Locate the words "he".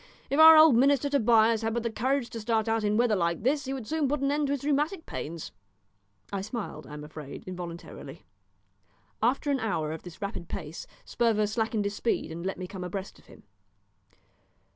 3.65-3.73